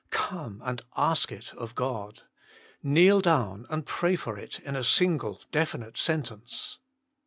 [0.09, 2.23] Come and ask it of God.
[2.81, 6.79] Kneel down and pray for it in a single definite sentence.